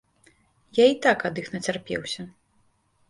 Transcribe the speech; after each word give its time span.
Я 0.77 0.85
і 0.93 0.95
так 1.05 1.19
ад 1.31 1.35
іх 1.43 1.53
нацярпеўся. 1.57 2.21